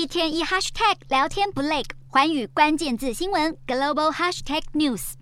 [0.00, 5.12] 一天一 hashtag 聊天不累，环宇关键字新闻 global hashtag news。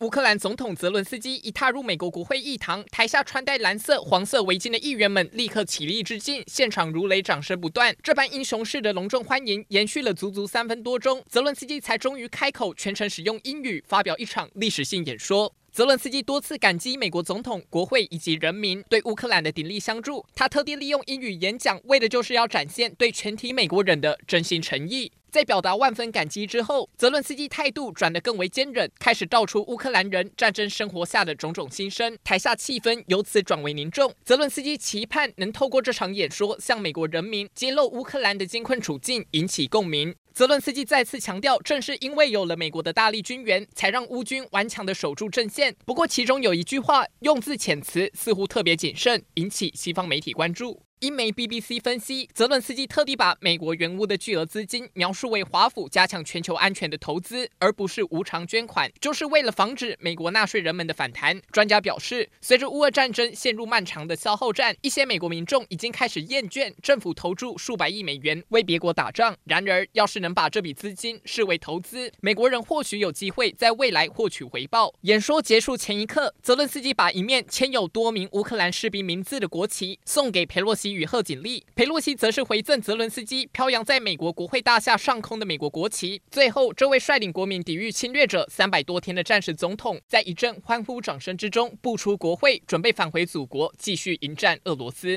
[0.00, 7.96] 乌克兰总统泽伦斯基一踏入美国国会议堂，台下穿戴蓝色、黄色围巾的议员们立刻起立致敬，现场如雷，掌声不断。
[8.02, 15.54] 这般英雄式的隆重欢迎延续了足足三分多钟，泽伦斯基才终于开口，全程使用英语发表一场历史性演说。
[15.78, 20.26] 泽伦斯基多次感激美国总统、国会以及人民对乌克兰的鼎力相助。
[20.34, 25.12] 他特地利用英语演讲，为的就是要展现对全体美国人的真心诚意。
[25.30, 32.18] 在表达万分感激之后，泽伦斯基态度转得更为坚韧，开始道出乌克兰人战争生活下的种种心声。
[32.24, 34.12] 台下气氛由此转为凝重。
[34.24, 40.12] 泽伦斯基期盼能透过这场演说，向美国人民揭露乌克兰的艰困处境，引起共鸣。
[40.38, 45.74] 泽伦斯基再次强调，正是因为有了美国的大力军援，才让乌军顽强地守住阵线。
[45.84, 50.80] 不过，其中有一句话用字遣词似乎特别谨慎，引起西方媒体关注。
[51.00, 61.40] 英媒 BBC 分析，泽伦斯基特地把美国援乌的巨额资金描述为华府加强全球安全的投资，而不是无偿捐款，就是为了防止美国纳税人们的反弹。
[61.52, 69.36] 专家表示，随着乌俄战争陷入漫长的消耗战，一些美国民众已经开始厌倦政府投注数百亿美元为别国打仗。
[69.44, 74.92] 然而，要是能把这笔资金视为投资，美国人或许有机会在未来获取回报。
[75.02, 80.87] 演说结束前一刻，泽伦斯基把一面签有多名乌克兰士兵名字的国旗送给裴洛西。
[80.94, 86.20] 与贺锦丽，裴洛西则是回赠泽伦斯基飘扬在美国国会大厦上空的美国国旗。
[86.30, 95.16] 最后，这位率领国民抵御侵略者三百多天的战时总统，在一阵欢呼掌声之中步出国会，准备返回祖国，继续迎战俄罗斯。